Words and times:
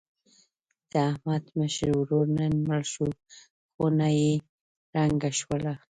د 0.91 0.93
احمد 1.09 1.43
مشر 1.57 1.89
ورور 1.99 2.25
نن 2.37 2.53
مړ 2.67 2.81
شو. 2.93 3.07
خونه 3.73 4.07
یې 4.19 4.31
ړنګه 4.93 5.29
شوله. 5.39 5.73